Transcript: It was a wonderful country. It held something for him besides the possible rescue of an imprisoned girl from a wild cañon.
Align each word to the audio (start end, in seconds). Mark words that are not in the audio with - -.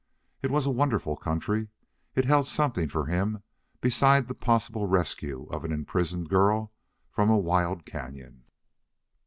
It 0.41 0.49
was 0.49 0.65
a 0.65 0.71
wonderful 0.71 1.15
country. 1.15 1.67
It 2.15 2.25
held 2.25 2.47
something 2.47 2.89
for 2.89 3.05
him 3.05 3.43
besides 3.81 4.27
the 4.27 4.33
possible 4.33 4.87
rescue 4.87 5.43
of 5.51 5.63
an 5.63 5.71
imprisoned 5.71 6.27
girl 6.27 6.71
from 7.11 7.29
a 7.29 7.37
wild 7.37 7.85
cañon. 7.85 8.39